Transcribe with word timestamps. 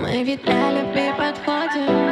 Мы 0.00 0.22
ведь 0.22 0.44
для 0.44 0.70
любви 0.70 1.10
подходим. 1.18 2.07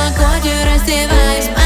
свободе 0.00 0.64
раздеваюсь. 0.64 1.59